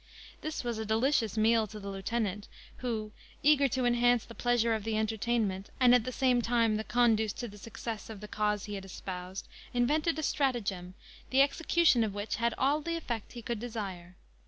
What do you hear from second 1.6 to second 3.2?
to the lieutenant, who,